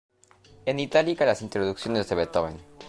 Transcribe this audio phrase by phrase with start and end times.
[0.65, 2.57] En itálica las introducciones de Beethoven.